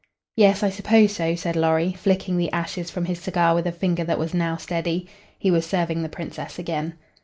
"Yes, 0.35 0.63
I 0.63 0.71
suppose 0.71 1.11
so," 1.11 1.35
said 1.35 1.55
Lorry, 1.55 1.93
flicking 1.93 2.35
the 2.37 2.51
ashes 2.51 2.89
from 2.89 3.05
his 3.05 3.19
cigar 3.19 3.53
with 3.53 3.67
a 3.67 3.71
finger 3.71 4.03
that 4.03 4.17
was 4.17 4.33
now 4.33 4.57
steady. 4.57 5.07
He 5.37 5.51
was 5.51 5.63
serving 5.63 6.01
the 6.01 6.09
Princess 6.09 6.57
again. 6.57 6.95